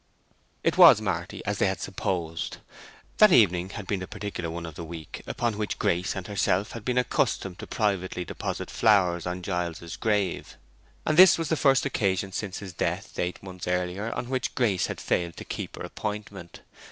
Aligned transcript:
It 0.63 0.79
was 0.79 0.99
Marty, 0.99 1.45
as 1.45 1.59
they 1.59 1.67
had 1.67 1.79
supposed. 1.79 2.57
That 3.19 3.31
evening 3.31 3.69
had 3.69 3.85
been 3.85 3.99
the 3.99 4.07
particular 4.07 4.49
one 4.49 4.65
of 4.65 4.73
the 4.73 4.83
week 4.83 5.21
upon 5.27 5.59
which 5.59 5.77
Grace 5.77 6.15
and 6.15 6.25
herself 6.25 6.71
had 6.71 6.83
been 6.83 6.97
accustomed 6.97 7.59
to 7.59 7.67
privately 7.67 8.25
deposit 8.25 8.71
flowers 8.71 9.27
on 9.27 9.43
Giles's 9.43 9.97
grave, 9.97 10.57
and 11.05 11.17
this 11.17 11.37
was 11.37 11.49
the 11.49 11.55
first 11.55 11.85
occasion 11.85 12.31
since 12.31 12.57
his 12.57 12.73
death, 12.73 13.19
eight 13.19 13.43
months 13.43 13.67
earlier, 13.67 14.11
on 14.15 14.27
which 14.29 14.55
Grace 14.55 14.87
had 14.87 14.99
failed 14.99 15.37
to 15.37 15.45
keep 15.45 15.75
her 15.75 15.83
appointment. 15.83 16.61